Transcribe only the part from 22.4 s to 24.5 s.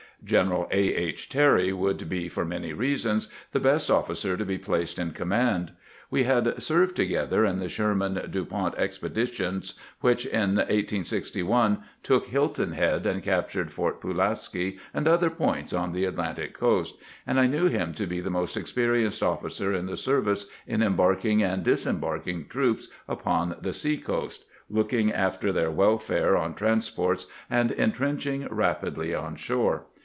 troops upon the sea coast,